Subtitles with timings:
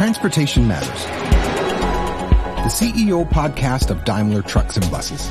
[0.00, 1.04] Transportation Matters,
[2.64, 5.28] the CEO podcast of Daimler Trucks and Buses.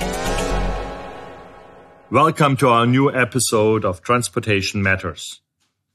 [2.12, 5.42] Welcome to our new episode of Transportation Matters.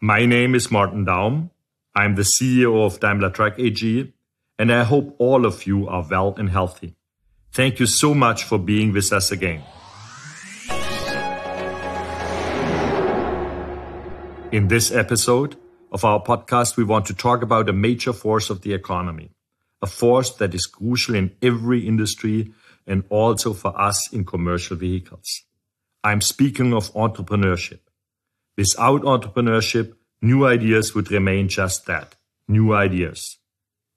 [0.00, 1.50] My name is Martin Daum.
[1.94, 4.12] I'm the CEO of Daimler Truck AG,
[4.58, 6.96] and I hope all of you are well and healthy.
[7.52, 9.62] Thank you so much for being with us again.
[14.50, 15.54] In this episode
[15.94, 19.30] of our podcast, we want to talk about a major force of the economy,
[19.80, 22.52] a force that is crucial in every industry
[22.84, 25.44] and also for us in commercial vehicles.
[26.02, 27.78] I'm speaking of entrepreneurship.
[28.58, 32.16] Without entrepreneurship, new ideas would remain just that,
[32.48, 33.38] new ideas.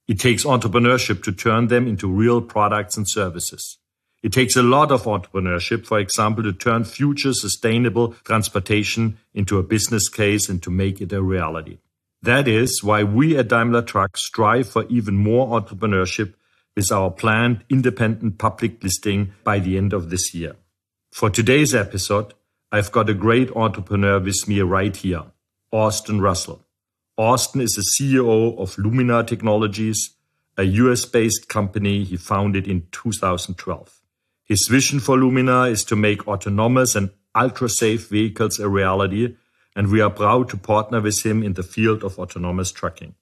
[0.08, 3.80] It takes entrepreneurship to turn them into real products and services.
[4.22, 9.64] It takes a lot of entrepreneurship, for example, to turn future sustainable transportation into a
[9.64, 11.80] business case and to make it a reality.
[12.22, 16.34] That is why we at Daimler Truck strive for even more entrepreneurship
[16.76, 20.56] with our planned independent public listing by the end of this year.
[21.12, 22.34] For today's episode,
[22.72, 25.24] I've got a great entrepreneur with me right here,
[25.72, 26.64] Austin Russell.
[27.18, 30.12] Austin is the CEO of Luminar Technologies,
[30.58, 34.02] a US based company he founded in 2012.
[34.44, 39.36] His vision for Luminar is to make autonomous and ultra safe vehicles a reality,
[39.78, 43.14] and we are proud to partner with him in the field of autonomous trucking.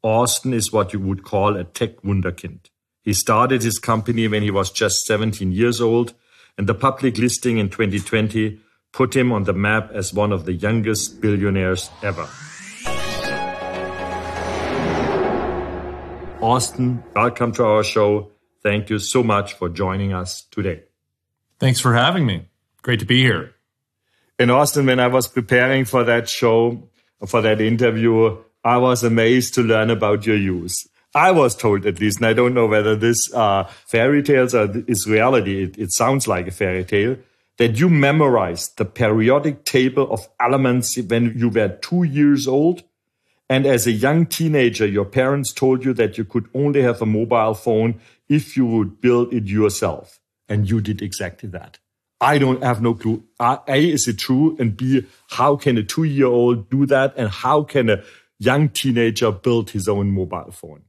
[0.00, 2.60] Austin is what you would call a tech wunderkind.
[3.02, 6.14] He started his company when he was just 17 years old,
[6.56, 8.60] and the public listing in 2020
[8.92, 12.28] put him on the map as one of the youngest billionaires ever.
[16.40, 18.30] Austin, welcome to our show.
[18.62, 20.84] Thank you so much for joining us today.
[21.58, 22.46] Thanks for having me.
[22.82, 23.53] Great to be here.
[24.36, 26.88] In Austin, when I was preparing for that show,
[27.24, 30.88] for that interview, I was amazed to learn about your use.
[31.14, 34.68] I was told at least, and I don't know whether this are fairy tales or
[34.88, 35.62] is reality.
[35.62, 37.16] It, it sounds like a fairy tale
[37.58, 42.82] that you memorized the periodic table of elements when you were two years old.
[43.48, 47.06] And as a young teenager, your parents told you that you could only have a
[47.06, 50.18] mobile phone if you would build it yourself.
[50.48, 51.78] And you did exactly that.
[52.20, 53.22] I don't have no clue.
[53.40, 54.56] A, is it true?
[54.58, 57.14] And B, how can a two year old do that?
[57.16, 58.02] And how can a
[58.38, 60.82] young teenager build his own mobile phone?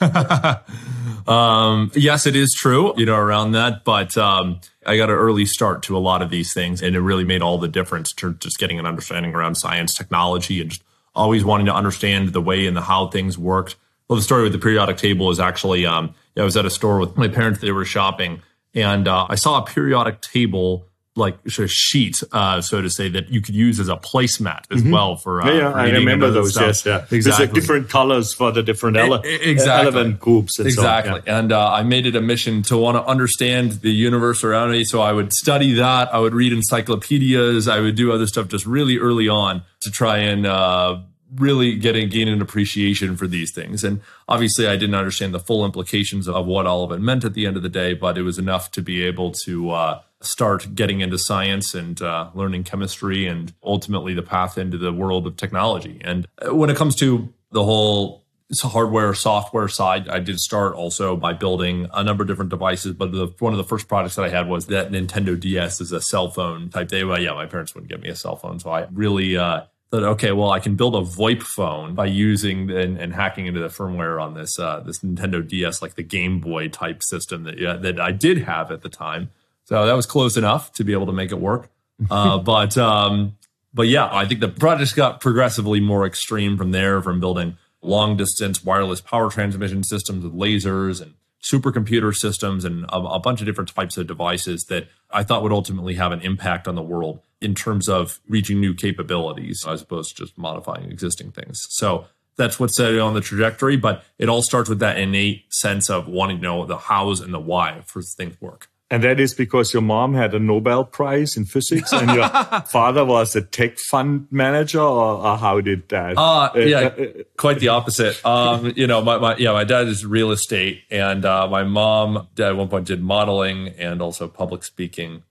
[1.26, 3.84] um, yes, it is true, you know, around that.
[3.84, 7.00] But um, I got an early start to a lot of these things, and it
[7.00, 10.82] really made all the difference to just getting an understanding around science, technology, and just
[11.14, 13.76] always wanting to understand the way and the how things worked.
[14.08, 16.98] Well, the story with the periodic table is actually um, I was at a store
[16.98, 17.60] with my parents.
[17.60, 18.42] They were shopping,
[18.74, 20.86] and uh, I saw a periodic table
[21.16, 24.82] like a sheet, uh, so to say, that you could use as a placemat as
[24.82, 24.90] mm-hmm.
[24.90, 25.42] well for.
[25.42, 26.52] Uh, yeah, yeah I remember those.
[26.52, 26.66] Stuff.
[26.66, 27.20] Yes, yeah, exactly.
[27.20, 29.86] There's like different colors for the different ele- exactly.
[29.86, 30.58] element groups.
[30.58, 31.38] exactly, so, yeah.
[31.38, 34.84] and uh, I made it a mission to want to understand the universe around me.
[34.84, 36.12] So I would study that.
[36.12, 37.68] I would read encyclopedias.
[37.68, 40.98] I would do other stuff just really early on to try and uh,
[41.36, 43.84] really getting gain an appreciation for these things.
[43.84, 47.34] And obviously, I didn't understand the full implications of what all of it meant at
[47.34, 50.74] the end of the day, but it was enough to be able to uh, start
[50.74, 55.36] getting into science and uh, learning chemistry and ultimately the path into the world of
[55.36, 56.00] technology.
[56.02, 58.24] And when it comes to the whole
[58.62, 63.10] hardware software side i did start also by building a number of different devices but
[63.10, 66.00] the, one of the first products that i had was that nintendo ds is a
[66.00, 68.70] cell phone type day well yeah my parents wouldn't get me a cell phone so
[68.70, 69.62] i really uh,
[69.94, 73.60] that okay, well, I can build a VoIP phone by using and, and hacking into
[73.60, 77.62] the firmware on this uh, this Nintendo DS, like the Game Boy type system that
[77.62, 79.30] uh, that I did have at the time.
[79.64, 81.70] So that was close enough to be able to make it work.
[82.10, 83.36] Uh, but um,
[83.72, 88.16] but yeah, I think the projects got progressively more extreme from there, from building long
[88.16, 93.46] distance wireless power transmission systems with lasers and supercomputer systems and a, a, bunch of
[93.46, 97.20] different types of devices that I thought would ultimately have an impact on the world
[97.40, 101.66] in terms of reaching new capabilities as opposed to just modifying existing things.
[101.70, 102.06] So
[102.36, 105.88] that's what set it on the trajectory, but it all starts with that innate sense
[105.88, 108.68] of wanting to know the hows and the why for things work.
[108.94, 112.28] And that is because your mom had a Nobel Prize in physics and your
[112.68, 116.16] father was a tech fund manager, or, or how did that?
[116.16, 117.06] Uh, yeah, uh, uh,
[117.36, 118.24] quite the opposite.
[118.24, 122.28] Um, you know, my, my, yeah, my dad is real estate, and uh, my mom
[122.38, 125.24] at one point did modeling and also public speaking,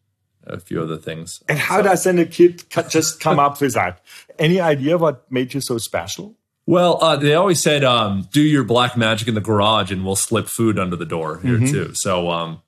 [0.46, 1.42] a few other things.
[1.48, 4.02] And how so, does then a kid just come up with that?
[4.38, 6.36] Any idea what made you so special?
[6.66, 10.18] Well, uh, they always said, um, "Do your black magic in the garage, and we'll
[10.18, 11.72] slip food under the door here mm-hmm.
[11.72, 12.62] too." So, um,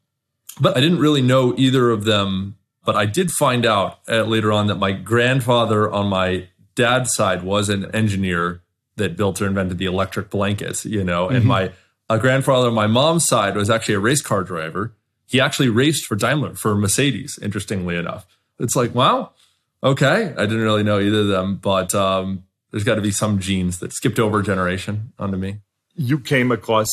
[0.60, 2.57] but I didn't really know either of them.
[2.84, 7.42] But I did find out uh, later on that my grandfather on my dad's side
[7.42, 8.62] was an engineer
[8.98, 11.72] that built or invented the electric blankets, you know, and my
[12.10, 14.94] a grandfather on my mom's side was actually a race car driver.
[15.25, 18.28] He actually raced for Daimler, for Mercedes, interestingly enough.
[18.60, 19.31] It's like, wow,
[19.84, 20.34] okay.
[20.38, 23.80] I didn't really know either of them, but um, there's got to be some genes
[23.80, 25.62] that skipped over a generation onto me.
[25.96, 26.92] You came across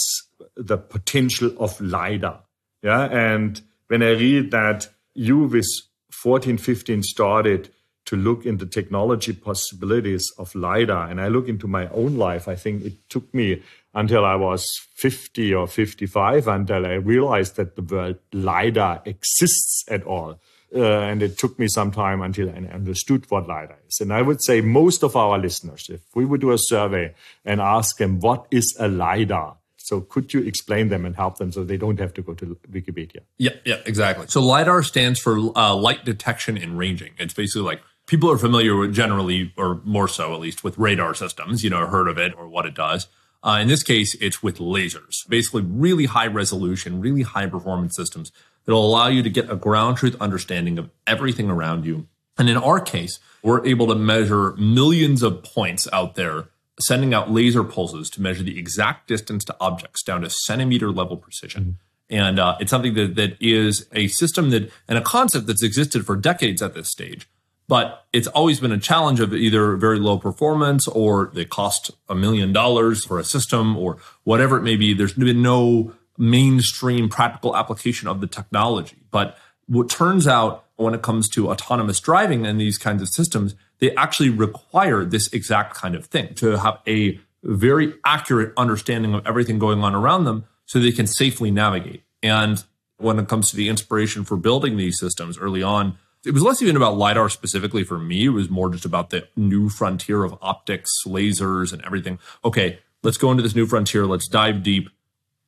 [0.56, 2.40] the potential of LiDAR.
[2.82, 3.04] Yeah.
[3.04, 5.66] And when I read that you with
[6.10, 7.70] 14, 15 started
[8.04, 12.56] to look into technology possibilities of LiDAR, and I look into my own life, I
[12.56, 13.62] think it took me
[13.94, 20.02] until I was 50 or 55 until I realized that the word LiDAR exists at
[20.04, 20.40] all.
[20.74, 24.00] Uh, and it took me some time until I understood what LiDAR is.
[24.00, 27.14] And I would say most of our listeners, if we would do a survey
[27.44, 29.58] and ask them, what is a LiDAR?
[29.82, 32.56] So could you explain them and help them so they don't have to go to
[32.70, 33.20] Wikipedia?
[33.38, 34.26] Yeah, yeah, exactly.
[34.28, 37.12] So LiDAR stands for uh, light detection and ranging.
[37.18, 41.14] It's basically like people are familiar with generally, or more so at least, with radar
[41.14, 43.08] systems, you know, heard of it or what it does.
[43.44, 48.30] Uh, in this case, it's with lasers, basically really high resolution, really high performance systems
[48.64, 52.06] that'll allow you to get a ground truth understanding of everything around you.
[52.38, 56.44] And in our case, we're able to measure millions of points out there,
[56.82, 61.16] sending out laser pulses to measure the exact distance to objects down to centimeter level
[61.16, 61.62] precision.
[61.62, 61.72] Mm-hmm.
[62.10, 66.04] And uh, it's something that, that is a system that and a concept that's existed
[66.04, 67.28] for decades at this stage.
[67.68, 72.14] But it's always been a challenge of either very low performance or they cost a
[72.14, 74.92] million dollars for a system or whatever it may be.
[74.92, 78.96] There's been no mainstream practical application of the technology.
[79.10, 83.54] But what turns out when it comes to autonomous driving and these kinds of systems,
[83.78, 89.26] they actually require this exact kind of thing to have a very accurate understanding of
[89.26, 92.02] everything going on around them so they can safely navigate.
[92.22, 92.62] And
[92.98, 96.62] when it comes to the inspiration for building these systems early on, it was less
[96.62, 98.26] even about LiDAR specifically for me.
[98.26, 102.20] It was more just about the new frontier of optics, lasers, and everything.
[102.44, 104.06] Okay, let's go into this new frontier.
[104.06, 104.88] Let's dive deep.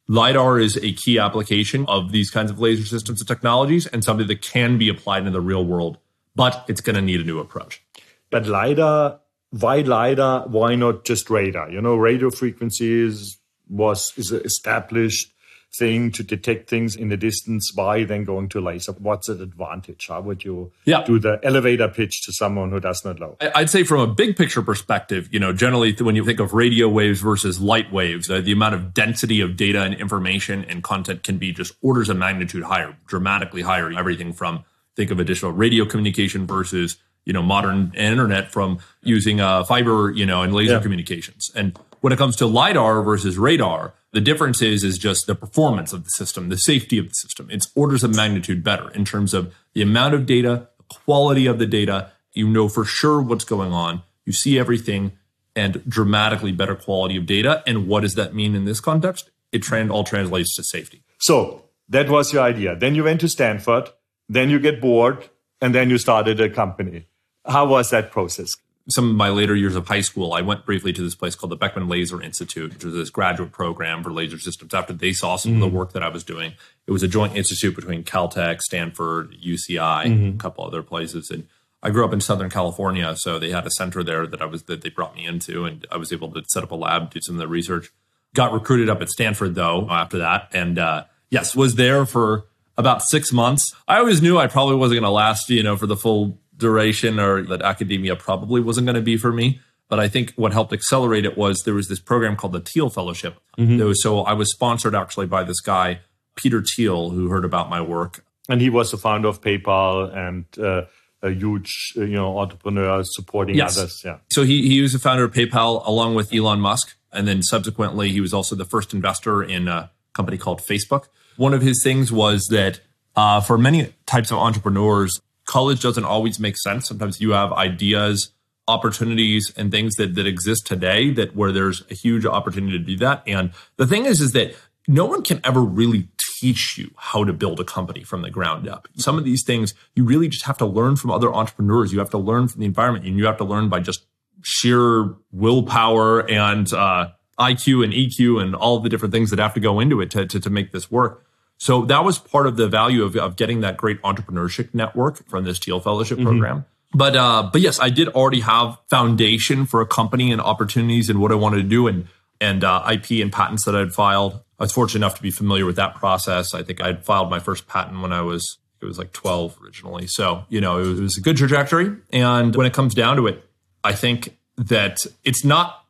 [0.08, 4.26] LiDAR is a key application of these kinds of laser systems and technologies and something
[4.26, 5.98] that can be applied in the real world,
[6.36, 7.82] but it's going to need a new approach.
[8.30, 9.20] But LiDAR,
[9.50, 10.48] why LiDAR?
[10.48, 11.70] Why not just radar?
[11.70, 15.32] You know, radio frequencies was is established
[15.78, 18.92] thing to detect things in the distance why then going to laser.
[18.92, 20.08] What's the advantage?
[20.08, 21.04] How would you yeah.
[21.04, 23.36] do the elevator pitch to someone who does not know?
[23.54, 26.88] I'd say from a big picture perspective you know generally when you think of radio
[26.88, 31.22] waves versus light waves uh, the amount of density of data and information and content
[31.22, 34.64] can be just orders of magnitude higher dramatically higher everything from
[34.96, 40.26] think of additional radio communication versus you know modern internet from using uh, fiber you
[40.26, 40.80] know and laser yeah.
[40.80, 45.34] communications and when it comes to lidar versus radar the difference is is just the
[45.34, 47.48] performance of the system, the safety of the system.
[47.50, 51.58] It's orders of magnitude better in terms of the amount of data, the quality of
[51.58, 52.12] the data.
[52.32, 54.02] You know for sure what's going on.
[54.24, 55.12] You see everything
[55.56, 57.62] and dramatically better quality of data.
[57.66, 59.30] And what does that mean in this context?
[59.50, 61.02] It trend all translates to safety.
[61.18, 62.76] So that was your idea.
[62.76, 63.90] Then you went to Stanford,
[64.28, 65.28] then you get bored,
[65.60, 67.06] and then you started a company.
[67.46, 68.56] How was that process?
[68.88, 71.50] some of my later years of high school, I went briefly to this place called
[71.50, 74.74] the Beckman Laser Institute, which was this graduate program for laser systems.
[74.74, 75.62] After they saw some mm-hmm.
[75.62, 75.78] of the mm.
[75.78, 76.52] work that I was doing,
[76.86, 80.36] it was a joint institute between Caltech, Stanford, UCI, mm-hmm.
[80.36, 81.30] a couple other places.
[81.30, 81.46] And
[81.82, 84.64] I grew up in Southern California, so they had a center there that I was
[84.64, 87.20] that they brought me into, and I was able to set up a lab, do
[87.22, 87.90] some of the research.
[88.34, 93.02] Got recruited up at Stanford though after that, and uh, yes, was there for about
[93.02, 93.74] six months.
[93.86, 97.18] I always knew I probably wasn't going to last, you know, for the full duration
[97.18, 99.60] or that academia probably wasn't going to be for me.
[99.88, 102.88] But I think what helped accelerate it was there was this program called the Thiel
[102.88, 103.38] Fellowship.
[103.58, 103.92] Mm-hmm.
[103.94, 106.00] So I was sponsored actually by this guy,
[106.36, 108.24] Peter Thiel, who heard about my work.
[108.48, 110.86] And he was the founder of PayPal and uh,
[111.22, 113.78] a huge, you know, entrepreneur supporting yes.
[113.78, 114.02] others.
[114.04, 114.18] Yeah.
[114.30, 116.96] So he, he was the founder of PayPal along with Elon Musk.
[117.12, 121.06] And then subsequently, he was also the first investor in a company called Facebook.
[121.36, 122.80] One of his things was that
[123.16, 126.88] uh, for many types of entrepreneurs, college doesn't always make sense.
[126.88, 128.30] Sometimes you have ideas,
[128.68, 132.96] opportunities, and things that that exist today that where there's a huge opportunity to do
[132.98, 133.22] that.
[133.26, 134.54] And the thing is, is that
[134.86, 136.08] no one can ever really
[136.40, 138.88] teach you how to build a company from the ground up.
[138.96, 141.92] Some of these things you really just have to learn from other entrepreneurs.
[141.92, 144.04] You have to learn from the environment, and you have to learn by just
[144.42, 147.08] sheer willpower and uh,
[147.38, 150.26] IQ and EQ and all the different things that have to go into it to,
[150.26, 151.26] to, to make this work.
[151.64, 155.44] So that was part of the value of, of getting that great entrepreneurship network from
[155.44, 156.26] this Thiel Fellowship mm-hmm.
[156.26, 156.66] program.
[156.92, 161.22] But uh, but yes, I did already have foundation for a company and opportunities and
[161.22, 162.06] what I wanted to do and
[162.38, 164.34] and uh, IP and patents that I'd filed.
[164.58, 166.52] I was fortunate enough to be familiar with that process.
[166.52, 170.06] I think I'd filed my first patent when I was it was like 12 originally.
[170.06, 171.96] So you know it was, it was a good trajectory.
[172.12, 173.42] And when it comes down to it,
[173.82, 175.80] I think that it's not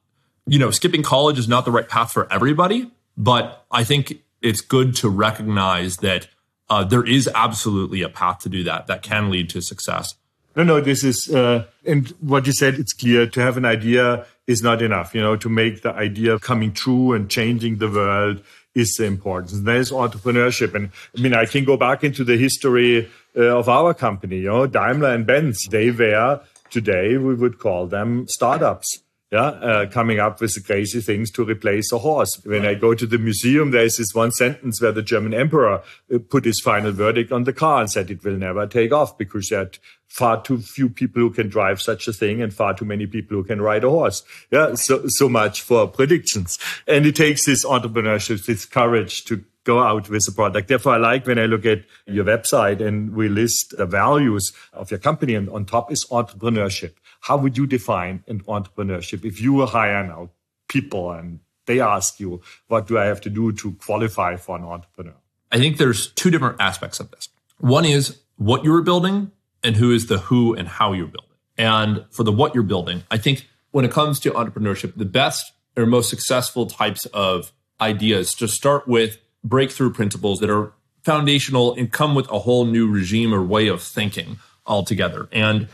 [0.47, 4.61] you know, skipping college is not the right path for everybody, but I think it's
[4.61, 6.29] good to recognize that
[6.69, 10.15] uh, there is absolutely a path to do that that can lead to success.
[10.55, 14.27] No, no, this is, uh, and what you said, it's clear to have an idea
[14.47, 15.15] is not enough.
[15.15, 18.43] You know, to make the idea coming true and changing the world
[18.75, 19.53] is the importance.
[19.61, 20.75] There's entrepreneurship.
[20.75, 24.49] And I mean, I can go back into the history uh, of our company, you
[24.49, 25.67] know, Daimler and Benz.
[25.71, 29.01] They were today, we would call them startups
[29.33, 32.41] yeah, uh, coming up with crazy things to replace a horse.
[32.45, 35.83] When I go to the museum, there's this one sentence where the German emperor
[36.15, 39.19] uh, put his final verdict on the car and said it will never take off
[39.19, 39.71] because there are
[40.09, 43.37] far too few people who can drive such a thing and far too many people
[43.37, 44.23] who can ride a horse.
[44.53, 46.57] Yeah, so, so much for predictions.
[46.87, 50.69] And it takes this entrepreneurship, this courage to go out with a product.
[50.69, 54.91] Therefore, I like when I look at your website and we list the values of
[54.91, 56.93] your company and on top is entrepreneurship.
[57.25, 60.29] How would you define an entrepreneurship if you were hiring out
[60.69, 64.65] people and they ask you, what do I have to do to qualify for an
[64.65, 65.15] entrepreneur?
[65.51, 67.31] I think there's two different aspects of this.
[67.57, 71.39] One is what you're building and who is the who and how you're building.
[71.57, 75.51] And for the what you're building, I think when it comes to entrepreneurship, the best
[75.79, 81.91] or most successful types of ideas to start with breakthrough principles that are foundational and
[81.91, 85.27] come with a whole new regime or way of thinking altogether.
[85.33, 85.69] And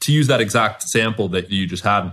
[0.00, 2.12] to use that exact sample that you just had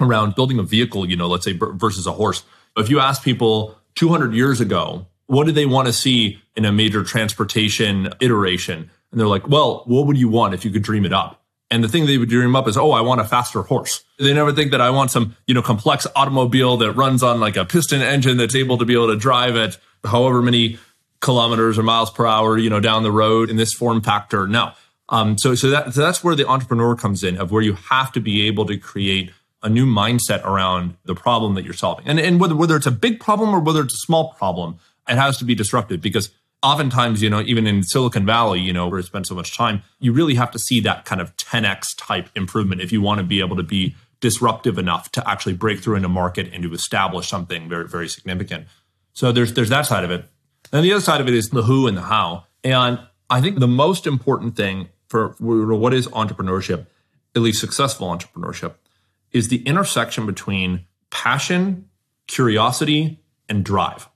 [0.00, 2.44] around building a vehicle, you know, let's say versus a horse.
[2.76, 6.72] If you ask people 200 years ago, what do they want to see in a
[6.72, 8.90] major transportation iteration?
[9.10, 11.42] And they're like, well, what would you want if you could dream it up?
[11.70, 14.02] And the thing they would dream up is, oh, I want a faster horse.
[14.18, 17.56] They never think that I want some, you know, complex automobile that runs on like
[17.56, 20.78] a piston engine that's able to be able to drive at however many
[21.20, 24.46] kilometers or miles per hour, you know, down the road in this form factor.
[24.46, 24.72] No.
[25.08, 28.12] Um, so, so, that, so that's where the entrepreneur comes in, of where you have
[28.12, 32.06] to be able to create a new mindset around the problem that you're solving.
[32.06, 35.16] And, and whether, whether it's a big problem or whether it's a small problem, it
[35.16, 36.30] has to be disruptive because
[36.62, 39.82] oftentimes, you know, even in Silicon Valley, you know, where I spend so much time,
[39.98, 43.24] you really have to see that kind of 10x type improvement if you want to
[43.24, 46.72] be able to be disruptive enough to actually break through in a market and to
[46.72, 48.66] establish something very, very significant.
[49.12, 50.24] So there's there's that side of it.
[50.72, 52.44] And the other side of it is the who and the how.
[52.62, 53.00] And
[53.30, 56.86] I think the most important thing for what is entrepreneurship,
[57.34, 58.74] at least successful entrepreneurship,
[59.32, 61.88] is the intersection between passion,
[62.26, 64.08] curiosity, and drive.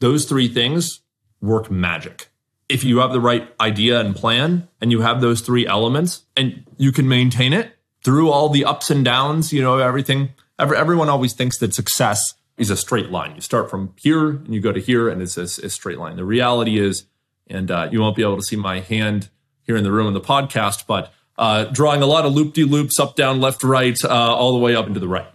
[0.00, 1.00] Those three things
[1.40, 2.28] work magic.
[2.68, 6.64] If you have the right idea and plan and you have those three elements and
[6.76, 7.72] you can maintain it
[8.04, 12.34] through all the ups and downs, you know, everything, every, everyone always thinks that success
[12.58, 13.34] is a straight line.
[13.34, 16.16] You start from here and you go to here and it's a, a straight line.
[16.16, 17.04] The reality is,
[17.46, 19.30] and uh, you won't be able to see my hand
[19.68, 22.64] here in the room in the podcast, but uh, drawing a lot of loop de
[22.64, 25.28] loops up, down, left, right, uh, all the way up into the right.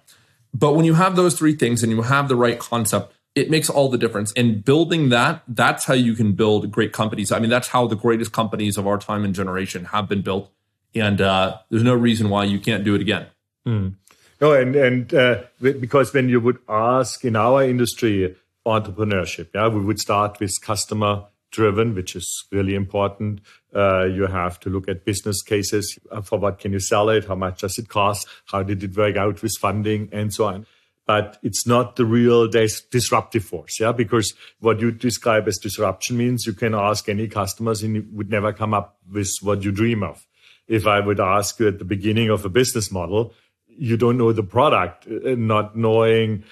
[0.54, 3.70] But when you have those three things and you have the right concept, it makes
[3.70, 4.34] all the difference.
[4.36, 7.32] And building that, that's how you can build great companies.
[7.32, 10.52] I mean, that's how the greatest companies of our time and generation have been built.
[10.96, 13.28] And uh, there's no reason why you can't do it again.
[13.68, 13.96] Mm.
[14.42, 18.36] No, and and uh, because when you would ask in our industry
[18.66, 23.40] entrepreneurship, yeah, we would start with customer driven, which is really important.
[23.74, 25.98] Uh, you have to look at business cases.
[26.12, 27.26] Uh, for what can you sell it?
[27.26, 28.28] How much does it cost?
[28.46, 30.66] How did it work out with funding and so on?
[31.06, 33.80] But it's not the real dis- disruptive force.
[33.80, 33.92] Yeah.
[33.92, 38.30] Because what you describe as disruption means you can ask any customers and you would
[38.30, 40.26] never come up with what you dream of.
[40.68, 43.34] If I would ask you at the beginning of a business model,
[43.68, 46.44] you don't know the product, uh, not knowing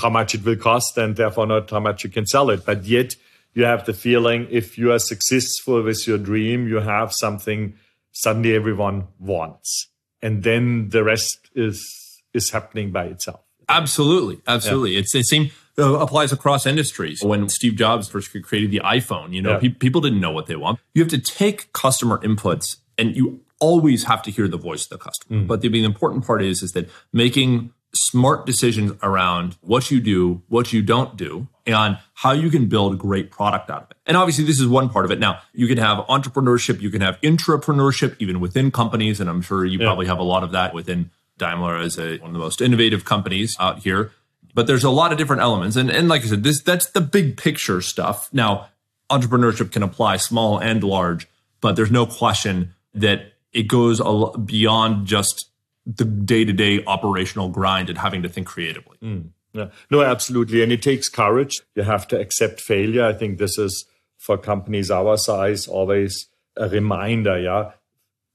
[0.00, 2.64] how much it will cost and therefore not how much you can sell it.
[2.64, 3.16] But yet
[3.54, 7.74] you have the feeling if you are successful with your dream, you have something
[8.12, 9.88] suddenly everyone wants.
[10.20, 13.40] And then the rest is, is happening by itself.
[13.68, 14.40] Absolutely.
[14.46, 14.92] Absolutely.
[14.92, 15.00] Yeah.
[15.00, 17.22] It's the same uh, applies across industries.
[17.22, 19.58] When Steve Jobs first created the iPhone, you know, yeah.
[19.58, 20.78] pe- people didn't know what they want.
[20.94, 24.90] You have to take customer inputs and you always have to hear the voice of
[24.90, 25.42] the customer.
[25.42, 25.46] Mm.
[25.46, 30.42] But the, the important part is, is that making smart decisions around what you do,
[30.48, 33.96] what you don't do, and how you can build a great product out of it.
[34.06, 35.18] And obviously, this is one part of it.
[35.18, 39.20] Now, you can have entrepreneurship, you can have intrapreneurship, even within companies.
[39.20, 39.86] And I'm sure you yeah.
[39.86, 43.04] probably have a lot of that within Daimler as a, one of the most innovative
[43.04, 44.12] companies out here.
[44.54, 45.76] But there's a lot of different elements.
[45.76, 48.28] And, and like I said, this that's the big picture stuff.
[48.32, 48.68] Now,
[49.10, 51.26] entrepreneurship can apply small and large,
[51.60, 54.00] but there's no question that it goes
[54.44, 55.50] beyond just
[55.86, 58.96] the day to day operational grind and having to think creatively.
[59.02, 59.68] Mm, yeah.
[59.90, 60.62] No, absolutely.
[60.62, 61.62] And it takes courage.
[61.74, 63.04] You have to accept failure.
[63.06, 63.86] I think this is
[64.18, 67.38] for companies our size always a reminder.
[67.38, 67.72] Yeah.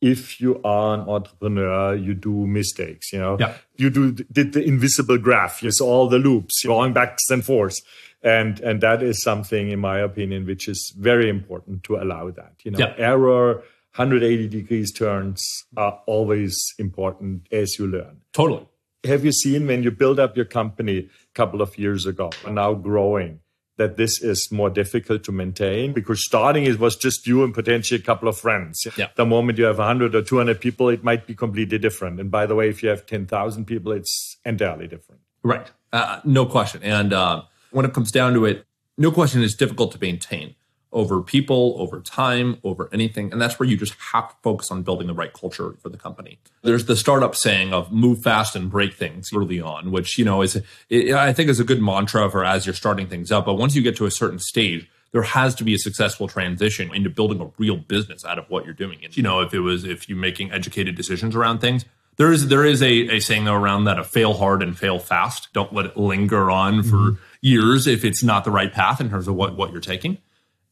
[0.02, 3.36] if you are an entrepreneur, you do mistakes, you know.
[3.38, 3.56] Yeah.
[3.76, 7.82] You do did the invisible graph, you saw all the loops going backs and forths.
[8.24, 12.54] And and that is something, in my opinion, which is very important to allow that.
[12.64, 12.94] You know, Yeah.
[12.98, 13.64] error,
[13.96, 15.44] 180 degrees turns
[15.76, 18.22] are always important as you learn.
[18.32, 18.69] Totally.
[19.06, 22.56] Have you seen when you build up your company a couple of years ago and
[22.56, 23.40] now growing
[23.78, 27.98] that this is more difficult to maintain because starting it was just you and potentially
[27.98, 28.86] a couple of friends.
[28.98, 29.08] Yeah.
[29.16, 32.20] The moment you have 100 or 200 people, it might be completely different.
[32.20, 35.22] And by the way, if you have 10,000 people, it's entirely different.
[35.44, 35.72] Right.
[35.94, 36.84] Uh, no question.
[36.84, 38.66] And uh, when it comes down to it,
[38.98, 40.56] no question it's difficult to maintain
[40.92, 43.32] over people, over time, over anything.
[43.32, 45.98] And that's where you just have to focus on building the right culture for the
[45.98, 46.40] company.
[46.64, 50.42] There's the startup saying of move fast and break things early on, which, you know,
[50.42, 53.46] is, it, I think is a good mantra for as you're starting things up.
[53.46, 56.94] But once you get to a certain stage, there has to be a successful transition
[56.94, 59.00] into building a real business out of what you're doing.
[59.04, 61.86] And, you know, if it was, if you're making educated decisions around things,
[62.18, 65.00] there is there is a, a saying though around that of fail hard and fail
[65.00, 65.54] fast.
[65.54, 67.24] Don't let it linger on for mm-hmm.
[67.42, 70.18] years if it's not the right path in terms of what, what you're taking.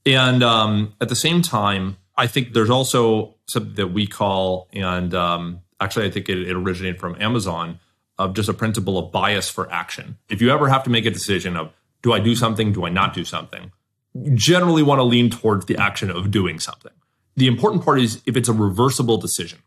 [0.08, 5.14] And um, at the same time, I think there's also something that we call, and
[5.14, 7.80] um, actually, I think it, it originated from Amazon,
[8.18, 10.18] of just a principle of bias for action.
[10.30, 11.72] If you ever have to make a decision of,
[12.02, 13.72] do I do something, do I not do something,
[14.14, 16.94] you generally want to lean towards the action of doing something.
[17.36, 19.60] The important part is if it's a reversible decision.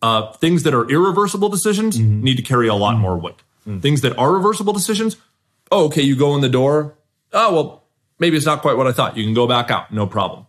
[0.00, 3.42] Uh, things that are irreversible decisions need to carry a lot more weight.
[3.80, 5.16] Things that are reversible decisions,
[5.72, 6.94] oh, okay, you go in the door.
[7.32, 7.77] Oh, well,
[8.18, 9.16] maybe it's not quite what I thought.
[9.16, 10.46] You can go back out, no problem.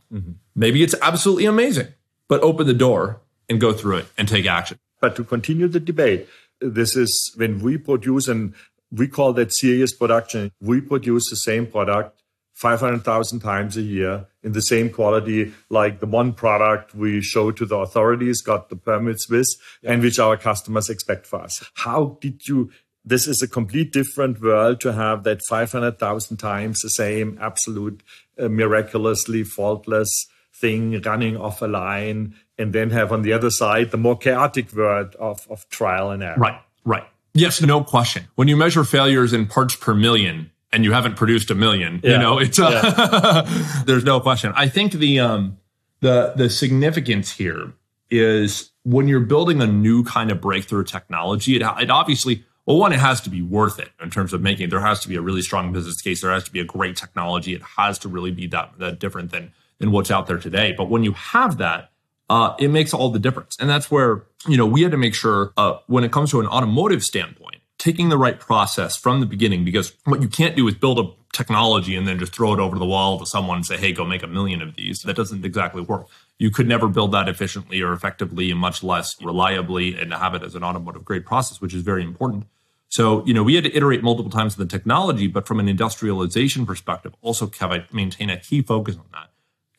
[0.55, 1.87] Maybe it's absolutely amazing,
[2.27, 4.79] but open the door and go through it and take action.
[5.01, 6.27] But to continue the debate,
[6.59, 8.53] this is when we produce, and
[8.91, 10.51] we call that serious production.
[10.59, 12.21] We produce the same product
[12.55, 17.65] 500,000 times a year in the same quality, like the one product we show to
[17.65, 19.47] the authorities, got the permits with,
[19.83, 21.63] and which our customers expect for us.
[21.75, 22.71] How did you?
[23.05, 28.03] This is a complete different world to have that 500,000 times the same, absolute,
[28.37, 33.91] uh, miraculously faultless thing running off a line, and then have on the other side
[33.91, 36.37] the more chaotic world of, of trial and error.
[36.37, 37.03] Right, right.
[37.33, 38.27] Yes, no question.
[38.35, 42.17] When you measure failures in parts per million and you haven't produced a million, you
[42.17, 43.43] know, it's uh,
[43.85, 44.51] there's no question.
[44.55, 45.57] I think the um
[46.01, 47.73] the the significance here
[48.09, 52.93] is when you're building a new kind of breakthrough technology, it, it obviously well, one,
[52.93, 54.69] it has to be worth it in terms of making it.
[54.69, 56.21] There has to be a really strong business case.
[56.21, 57.55] There has to be a great technology.
[57.55, 60.75] It has to really be that, that different than than what's out there today.
[60.77, 61.89] But when you have that,
[62.29, 63.57] uh, it makes all the difference.
[63.59, 66.41] And that's where, you know, we had to make sure uh, when it comes to
[66.41, 70.67] an automotive standpoint, taking the right process from the beginning, because what you can't do
[70.67, 73.65] is build a technology and then just throw it over the wall to someone and
[73.65, 75.01] say, hey, go make a million of these.
[75.03, 76.07] That doesn't exactly work.
[76.37, 80.43] You could never build that efficiently or effectively and much less reliably and have it
[80.43, 82.45] as an automotive grade process, which is very important.
[82.89, 85.69] So, you know, we had to iterate multiple times in the technology, but from an
[85.69, 89.29] industrialization perspective, also have a, maintain a key focus on that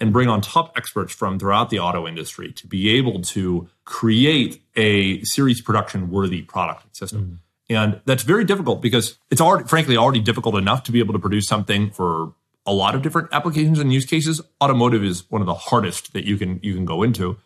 [0.00, 4.62] and bring on top experts from throughout the auto industry to be able to create
[4.76, 7.22] a series production worthy product and system.
[7.22, 7.34] Mm-hmm.
[7.76, 11.20] And that's very difficult because it's already, frankly, already difficult enough to be able to
[11.20, 12.32] produce something for
[12.66, 14.40] a lot of different applications and use cases.
[14.60, 17.36] Automotive is one of the hardest that you can you can go into.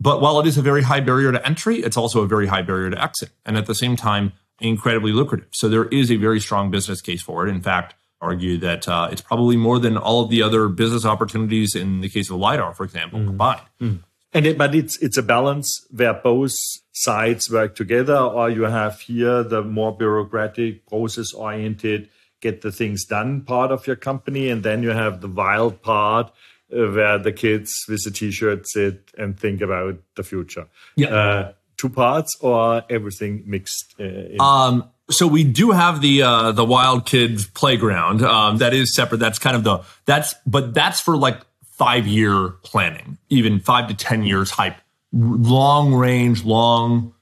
[0.00, 2.62] But while it is a very high barrier to entry, it's also a very high
[2.62, 3.30] barrier to exit.
[3.44, 5.48] And at the same time, incredibly lucrative.
[5.52, 7.50] So there is a very strong business case for it.
[7.50, 11.74] In fact, argue that uh, it's probably more than all of the other business opportunities
[11.74, 13.60] in the case of LiDAR, for example, combined.
[14.32, 16.54] And it, but it's it's a balance where both
[16.92, 22.08] sides work together, or you have here the more bureaucratic, process oriented,
[22.40, 26.32] get the things done part of your company, and then you have the wild part
[26.72, 30.66] uh, where the kids with the t-shirt sit and think about the future.
[30.96, 31.14] Yeah.
[31.14, 33.94] Uh, two parts or everything mixed.
[33.98, 34.42] Uh?
[34.42, 38.22] Um, so we do have the uh, the Wild Kids playground.
[38.22, 39.18] Um, that is separate.
[39.18, 41.40] That's kind of the that's but that's for like
[41.72, 44.76] five year planning, even five to ten years hype,
[45.12, 47.14] long range, long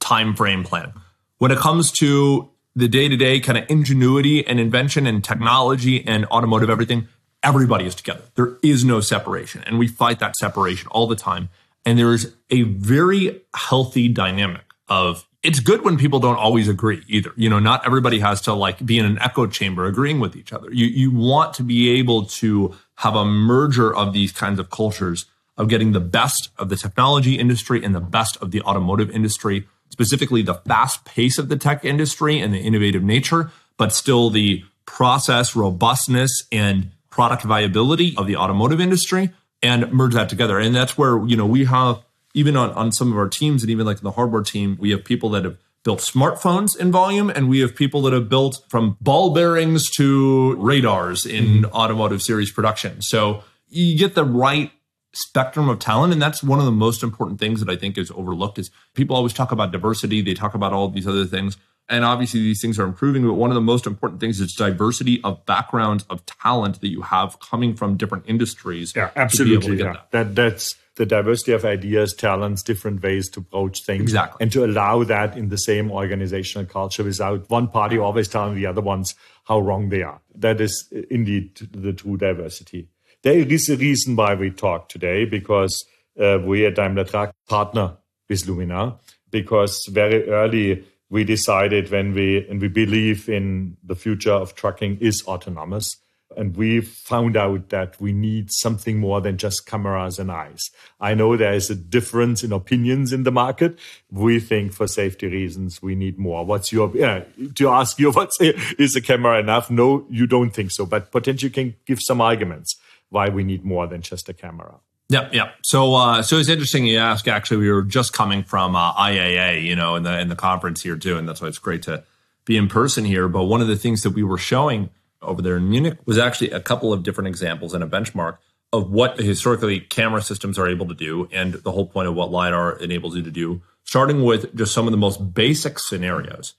[0.00, 0.92] time frame planning.
[1.38, 6.06] When it comes to the day to day kind of ingenuity and invention and technology
[6.06, 7.08] and automotive everything,
[7.42, 8.22] everybody is together.
[8.34, 11.48] There is no separation, and we fight that separation all the time.
[11.84, 17.32] And there's a very healthy dynamic of it's good when people don't always agree either.
[17.36, 20.52] You know, not everybody has to like be in an echo chamber agreeing with each
[20.52, 20.68] other.
[20.72, 25.24] You you want to be able to have a merger of these kinds of cultures
[25.56, 29.66] of getting the best of the technology industry and the best of the automotive industry,
[29.90, 34.64] specifically the fast pace of the tech industry and the innovative nature, but still the
[34.86, 39.30] process robustness and product viability of the automotive industry
[39.62, 40.58] and merge that together.
[40.58, 42.02] And that's where, you know, we have
[42.34, 44.90] even on, on some of our teams and even like in the hardware team, we
[44.90, 48.62] have people that have built smartphones in volume and we have people that have built
[48.68, 51.72] from ball bearings to radars in mm-hmm.
[51.74, 53.00] automotive series production.
[53.00, 54.70] So you get the right
[55.12, 58.12] spectrum of talent and that's one of the most important things that I think is
[58.12, 61.56] overlooked is people always talk about diversity, they talk about all these other things
[61.90, 65.20] and obviously these things are improving but one of the most important things is diversity
[65.24, 69.92] of backgrounds of talent that you have coming from different industries yeah absolutely yeah.
[69.92, 70.10] That.
[70.10, 70.34] that.
[70.34, 75.02] that's the diversity of ideas talents different ways to approach things exactly and to allow
[75.04, 79.58] that in the same organizational culture without one party always telling the other ones how
[79.58, 82.88] wrong they are that is indeed the true diversity
[83.22, 85.84] there is a reason why we talk today because
[86.18, 87.96] uh, we at Daimler Truck partner
[88.28, 88.98] with Luminar
[89.30, 94.98] because very early we decided when we and we believe in the future of trucking
[95.00, 95.96] is autonomous
[96.36, 100.70] and we found out that we need something more than just cameras and eyes.
[101.00, 103.78] I know there is a difference in opinions in the market.
[104.10, 106.44] We think for safety reasons we need more.
[106.44, 107.24] What's your yeah,
[107.56, 109.70] to ask you what's is a camera enough?
[109.70, 112.76] No, you don't think so, but potentially you can give some arguments
[113.08, 114.76] why we need more than just a camera.
[115.10, 115.50] Yeah, yeah.
[115.62, 117.26] So, uh, so it's interesting you ask.
[117.26, 120.82] Actually, we were just coming from uh, IAA, you know, in the in the conference
[120.82, 122.04] here too, and that's why it's great to
[122.44, 123.28] be in person here.
[123.28, 124.88] But one of the things that we were showing
[125.20, 128.38] over there in Munich was actually a couple of different examples and a benchmark
[128.72, 132.30] of what historically camera systems are able to do, and the whole point of what
[132.30, 133.60] lidar enables you to do.
[133.82, 136.54] Starting with just some of the most basic scenarios,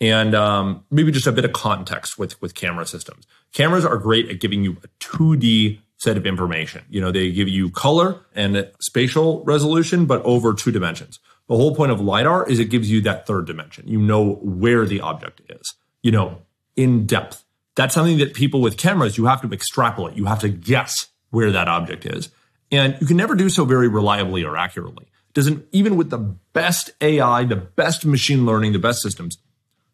[0.00, 3.26] and um, maybe just a bit of context with with camera systems.
[3.52, 6.84] Cameras are great at giving you a 2D set of information.
[6.90, 11.18] You know, they give you color and spatial resolution, but over two dimensions.
[11.48, 13.86] The whole point of LiDAR is it gives you that third dimension.
[13.86, 16.42] You know where the object is, you know,
[16.74, 17.44] in depth.
[17.76, 20.16] That's something that people with cameras, you have to extrapolate.
[20.16, 22.30] You have to guess where that object is.
[22.72, 25.06] And you can never do so very reliably or accurately.
[25.34, 29.38] Doesn't even with the best AI, the best machine learning, the best systems.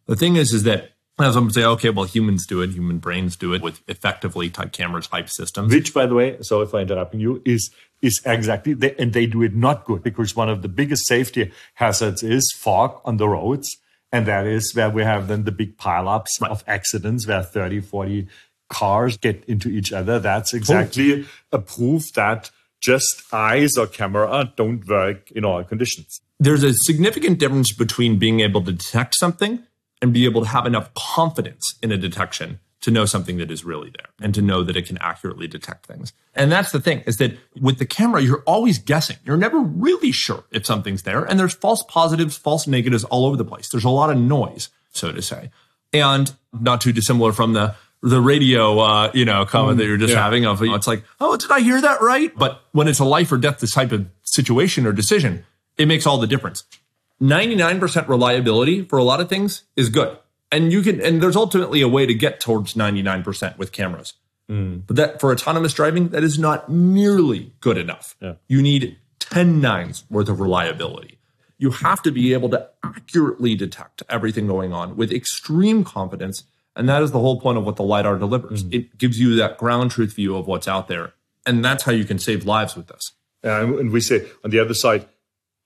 [0.07, 0.92] The thing is, is that
[1.23, 4.73] now some say, okay, well, humans do it, human brains do it with effectively type
[4.73, 5.73] camera type systems.
[5.73, 7.71] Which, by the way, sorry for interrupting you, is
[8.03, 11.53] is exactly, they, and they do it not good because one of the biggest safety
[11.75, 13.77] hazards is fog on the roads.
[14.11, 16.51] And that is where we have then the big pileups right.
[16.51, 18.27] of accidents where 30, 40
[18.69, 20.19] cars get into each other.
[20.19, 26.21] That's exactly a proof that just eyes or camera don't work in all conditions.
[26.41, 29.63] There's a significant difference between being able to detect something
[30.03, 33.65] and be able to have enough confidence in a detection to know something that is
[33.65, 36.13] really there and to know that it can accurately detect things.
[36.35, 39.17] And that's the thing is that with the camera, you're always guessing.
[39.25, 41.23] You're never really sure if something's there.
[41.23, 43.69] And there's false positives, false negatives all over the place.
[43.71, 45.51] There's a lot of noise, so to say.
[45.93, 49.97] And not too dissimilar from the the radio, uh, you know, comment mm, that you're
[49.97, 50.21] just yeah.
[50.21, 52.37] having of, you know, it's like, oh, did I hear that right?
[52.37, 55.45] But when it's a life or death, this type of situation or decision,
[55.79, 56.65] it makes all the difference.
[57.23, 60.19] 99% reliability for a lot of things is good.
[60.51, 64.15] And you can, and there's ultimately a way to get towards 99% with cameras.
[64.51, 64.83] Mm.
[64.87, 68.17] But that for autonomous driving, that is not nearly good enough.
[68.21, 68.35] Yeah.
[68.49, 71.19] You need 10 nines worth of reliability.
[71.59, 76.45] You have to be able to accurately detect everything going on with extreme confidence.
[76.75, 78.65] And that is the whole point of what the LiDAR delivers.
[78.65, 78.75] Mm.
[78.75, 81.15] It gives you that ground truth view of what's out there.
[81.47, 83.13] And that's how you can save lives with this.
[83.45, 85.07] and we say on the other side,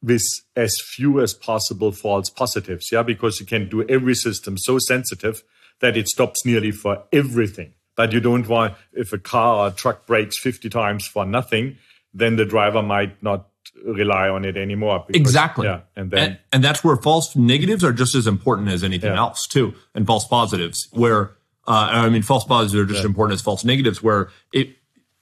[0.02, 0.22] with
[0.54, 2.90] as few as possible false positives.
[2.92, 5.42] Yeah, because you can do every system so sensitive
[5.80, 7.74] that it stops nearly for everything.
[7.96, 11.78] But you don't want, if a car or truck brakes 50 times for nothing,
[12.12, 13.48] then the driver might not
[13.84, 15.04] rely on it anymore.
[15.06, 15.66] Because, exactly.
[15.66, 15.80] Yeah.
[15.96, 19.18] And then, and, and, that's where false negatives are just as important as anything yeah.
[19.18, 19.74] else too.
[19.94, 21.32] And false positives where,
[21.66, 23.00] uh, I mean, false positives are just yeah.
[23.00, 24.76] as important as false negatives where it,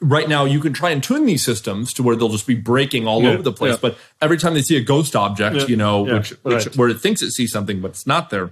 [0.05, 3.07] right now you can try and tune these systems to where they'll just be braking
[3.07, 3.73] all yeah, over the place.
[3.73, 3.79] Yeah.
[3.81, 6.77] But every time they see a ghost object, yeah, you know, which, which right.
[6.77, 8.51] where it thinks it sees something, but it's not there,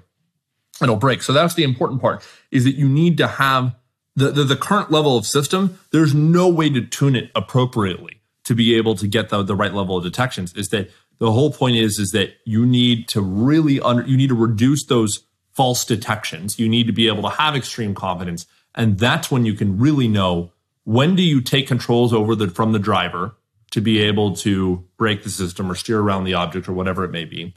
[0.82, 1.22] it'll brake.
[1.22, 3.74] So that's the important part is that you need to have
[4.16, 5.78] the, the, the current level of system.
[5.90, 9.72] There's no way to tune it appropriately to be able to get the, the right
[9.72, 13.80] level of detections is that the whole point is, is that you need to really
[13.80, 16.58] under, you need to reduce those false detections.
[16.58, 18.46] You need to be able to have extreme confidence.
[18.74, 20.50] And that's when you can really know
[20.84, 23.34] when do you take controls over the from the driver
[23.70, 27.10] to be able to brake the system or steer around the object or whatever it
[27.10, 27.54] may be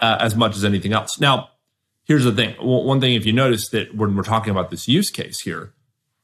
[0.00, 1.18] uh, as much as anything else?
[1.20, 1.50] Now
[2.04, 2.54] here's the thing.
[2.60, 5.72] One thing if you notice that when we're talking about this use case here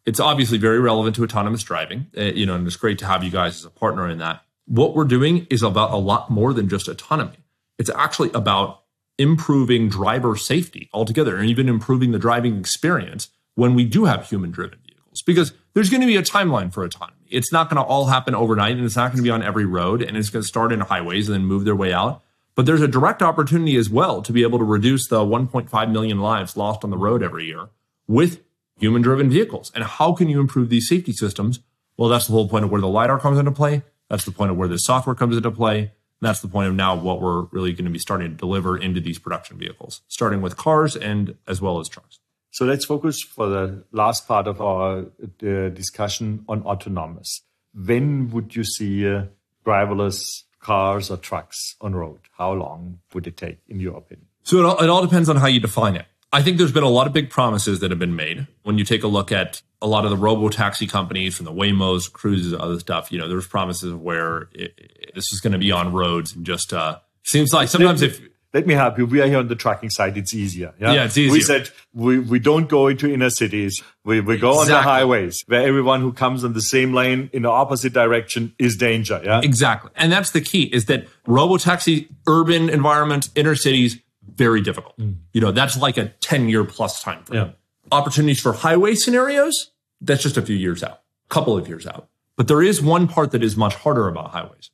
[0.07, 3.25] it's obviously very relevant to autonomous driving uh, you know and it's great to have
[3.25, 4.43] you guys as a partner in that.
[4.67, 7.45] What we're doing is about a lot more than just autonomy.
[7.79, 8.83] It's actually about
[9.19, 14.51] improving driver safety altogether and even improving the driving experience when we do have human
[14.51, 14.81] driven
[15.15, 17.19] vehicles because there's going to be a timeline for autonomy.
[17.31, 19.65] It's not going to all happen overnight and it's not going to be on every
[19.65, 22.23] road and it's going to start in highways and then move their way out.
[22.55, 26.21] But there's a direct opportunity as well to be able to reduce the 1.5 million
[26.21, 27.69] lives lost on the road every year
[28.07, 28.43] with
[28.79, 29.73] human driven vehicles.
[29.75, 31.61] And how can you improve these safety systems?
[31.97, 33.83] Well, that's the whole point of where the LiDAR comes into play.
[34.09, 35.93] That's the point of where the software comes into play.
[36.21, 39.01] That's the point of now what we're really going to be starting to deliver into
[39.01, 42.21] these production vehicles, starting with cars and as well as trucks.
[42.55, 47.41] So let's focus for the last part of our uh, discussion on autonomous.
[47.75, 49.25] When would you see uh,
[49.67, 52.21] driverless cars or trucks on road?
[52.39, 54.29] How long would it take, in your opinion?
[54.45, 56.07] So it all, it all depends on how you define it.
[56.33, 58.47] I think there's been a lot of big promises that have been made.
[58.63, 61.53] When you take a look at a lot of the robo taxi companies, from the
[61.53, 65.55] Waymos, Cruises, other stuff, you know, there's promises of where it, it, this is going
[65.55, 68.21] to be on roads and just uh, seems like sometimes if
[68.55, 69.05] let me help you.
[69.05, 70.17] We are here on the trucking side.
[70.17, 70.73] It's easier.
[70.79, 71.33] Yeah, yeah it's easier.
[71.33, 73.83] We said we, we don't go into inner cities.
[74.05, 74.75] We, we go exactly.
[74.75, 78.55] on the highways where everyone who comes on the same lane in the opposite direction
[78.59, 79.21] is danger.
[79.23, 79.91] Yeah, exactly.
[79.97, 84.01] And that's the key is that robo taxi, urban environment, inner cities,
[84.37, 84.97] very difficult.
[84.99, 85.17] Mm.
[85.33, 87.47] You know, that's like a 10 year plus time frame.
[87.47, 87.51] Yeah.
[87.91, 92.09] Opportunities for highway scenarios, that's just a few years out, a couple of years out.
[92.37, 94.71] But there is one part that is much harder about highways,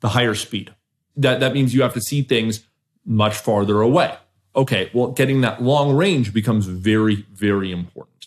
[0.00, 0.74] the higher speed.
[1.16, 2.66] That, that means you have to see things
[3.04, 4.16] much farther away.
[4.54, 8.26] Okay, well, getting that long range becomes very, very important.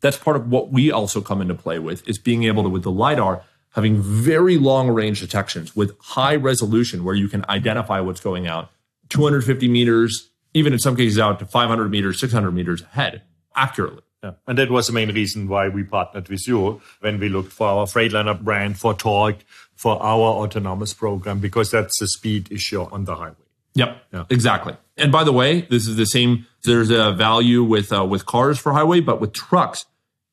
[0.00, 2.84] That's part of what we also come into play with is being able to, with
[2.84, 8.20] the LiDAR, having very long range detections with high resolution where you can identify what's
[8.20, 8.70] going out
[9.08, 13.22] 250 meters, even in some cases out to 500 meters, 600 meters ahead
[13.56, 14.02] accurately.
[14.22, 14.32] Yeah.
[14.46, 17.68] And that was the main reason why we partnered with you when we looked for
[17.68, 19.36] our Freightliner brand, for Torc,
[19.74, 23.36] for our autonomous program, because that's the speed issue on the highway.
[23.78, 24.24] Yep, yeah.
[24.28, 24.76] exactly.
[24.96, 26.46] And by the way, this is the same.
[26.64, 29.86] There's a value with uh, with cars for highway, but with trucks,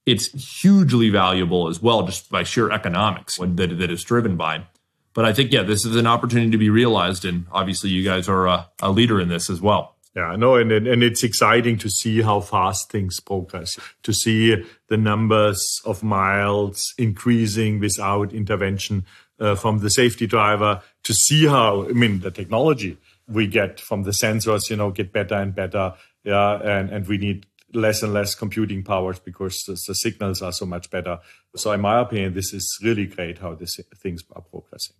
[0.05, 4.65] it's hugely valuable as well, just by sheer economics that, that is driven by.
[5.13, 7.23] But I think, yeah, this is an opportunity to be realized.
[7.23, 9.95] And obviously, you guys are a, a leader in this as well.
[10.15, 10.55] Yeah, I know.
[10.55, 16.03] And, and it's exciting to see how fast things progress, to see the numbers of
[16.03, 19.05] miles increasing without intervention
[19.39, 24.03] uh, from the safety driver, to see how, I mean, the technology we get from
[24.03, 25.93] the sensors, you know, get better and better.
[26.23, 26.59] Yeah.
[26.61, 30.65] And, and we need less and less computing powers because the, the, signals are so
[30.65, 31.19] much better.
[31.55, 34.95] So, in my opinion, this is really great how these things are progressing.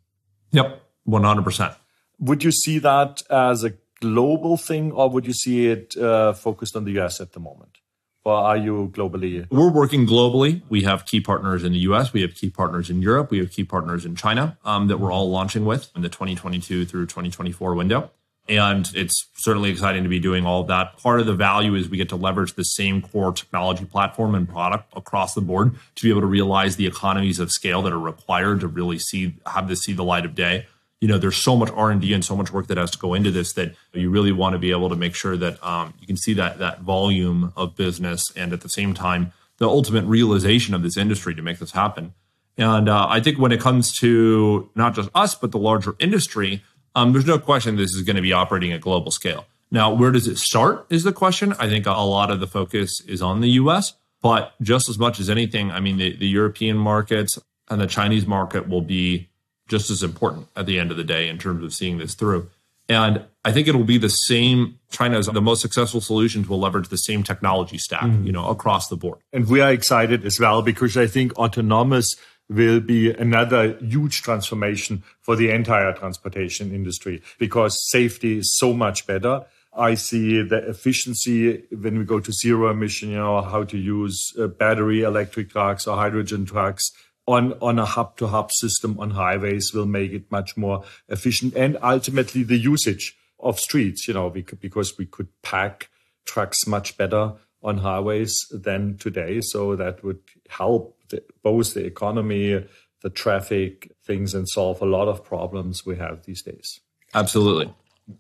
[0.52, 1.76] Yep, 100%.
[2.20, 6.76] Would you see that as a global thing or would you see it uh, focused
[6.76, 7.78] on the US at the moment?
[8.26, 9.46] Or are you globally?
[9.52, 10.64] We're working globally.
[10.68, 13.52] We have key partners in the US, we have key partners in Europe, we have
[13.52, 17.76] key partners in China um, that we're all launching with in the 2022 through 2024
[17.76, 18.10] window.
[18.48, 20.98] And it's certainly exciting to be doing all of that.
[20.98, 24.48] Part of the value is we get to leverage the same core technology platform and
[24.48, 28.00] product across the board to be able to realize the economies of scale that are
[28.00, 30.68] required to really see have this see the light of day.
[31.02, 32.98] You know, there's so much R and D and so much work that has to
[32.98, 35.94] go into this that you really want to be able to make sure that um,
[36.00, 40.06] you can see that that volume of business and at the same time the ultimate
[40.06, 42.14] realization of this industry to make this happen.
[42.58, 46.64] And uh, I think when it comes to not just us but the larger industry,
[46.96, 49.46] um, there's no question this is going to be operating at global scale.
[49.72, 51.54] Now, where does it start is the question.
[51.54, 55.20] I think a lot of the focus is on the US, but just as much
[55.20, 57.38] as anything, I mean, the, the European markets
[57.70, 59.30] and the Chinese market will be
[59.68, 62.50] just as important at the end of the day in terms of seeing this through.
[62.88, 64.80] And I think it will be the same.
[64.92, 68.26] China's the most successful solutions will leverage the same technology stack, mm.
[68.26, 69.20] you know, across the board.
[69.34, 72.16] And we are excited as well because I think autonomous
[72.48, 79.08] will be another huge transformation for the entire transportation industry because safety is so much
[79.08, 79.46] better.
[79.76, 84.32] I see the efficiency when we go to zero emission, you know, how to use
[84.40, 86.92] uh, battery electric trucks or hydrogen trucks
[87.28, 91.56] on, on a hub to hub system on highways will make it much more efficient
[91.56, 95.90] and ultimately the usage of streets, you know, because we could pack
[96.26, 97.34] trucks much better
[97.64, 99.42] on highways than today.
[99.42, 102.66] So that would help the, both the economy,
[103.02, 106.80] the traffic things, and solve a lot of problems we have these days.
[107.14, 107.74] Absolutely.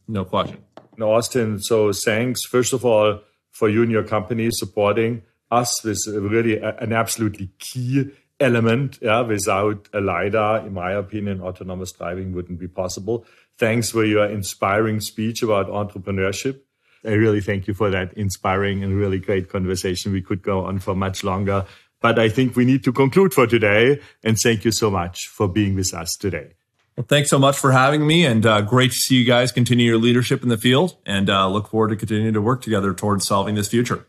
[0.08, 0.64] No question.
[0.98, 3.20] No, Austin, so thanks, first of all,
[3.52, 9.00] for you and your company supporting us with really an absolutely key element.
[9.02, 13.26] Yeah, without a LiDAR, in my opinion, autonomous driving wouldn't be possible.
[13.58, 16.60] Thanks for your inspiring speech about entrepreneurship.
[17.06, 20.12] I really thank you for that inspiring and really great conversation.
[20.12, 21.66] We could go on for much longer,
[22.02, 24.02] but I think we need to conclude for today.
[24.24, 26.54] And thank you so much for being with us today.
[26.98, 29.86] Well, thanks so much for having me, and uh, great to see you guys continue
[29.86, 30.96] your leadership in the field.
[31.06, 34.08] And uh, look forward to continuing to work together towards solving this future.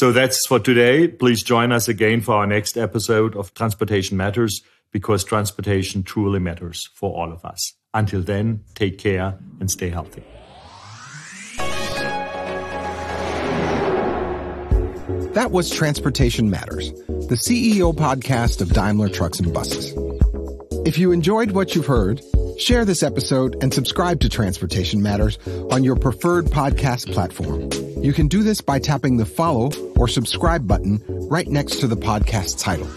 [0.00, 1.08] So that's for today.
[1.08, 6.88] Please join us again for our next episode of Transportation Matters because transportation truly matters
[6.94, 7.74] for all of us.
[7.92, 10.24] Until then, take care and stay healthy.
[15.34, 16.92] That was Transportation Matters,
[17.28, 19.92] the CEO podcast of Daimler Trucks and Buses.
[20.86, 22.22] If you enjoyed what you've heard,
[22.60, 25.38] share this episode and subscribe to Transportation Matters
[25.70, 27.70] on your preferred podcast platform.
[28.02, 31.96] You can do this by tapping the follow or subscribe button right next to the
[31.96, 32.88] podcast title.